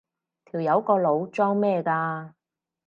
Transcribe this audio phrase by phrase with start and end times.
[0.45, 2.33] 條友個腦裝咩㗎？